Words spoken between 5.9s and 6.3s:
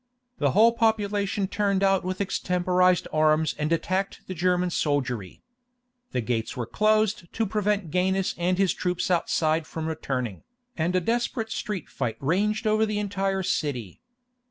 The